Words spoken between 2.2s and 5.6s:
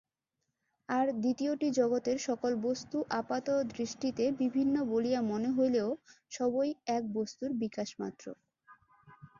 সকল বস্তু আপাতদৃষ্টিতে বিভিন্ন বলিয়া মনে